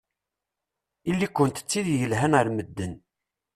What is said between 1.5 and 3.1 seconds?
d tid yelhan ar medden.